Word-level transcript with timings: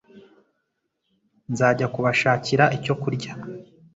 Nzajya 1.51 1.87
kubashakira 1.93 2.65
icyo 2.77 2.93
kurya. 3.01 3.31